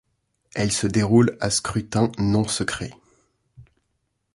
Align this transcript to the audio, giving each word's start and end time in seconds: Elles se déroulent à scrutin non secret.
Elles 0.55 0.71
se 0.71 0.87
déroulent 0.87 1.37
à 1.41 1.51
scrutin 1.51 2.11
non 2.17 2.47
secret. 2.47 2.89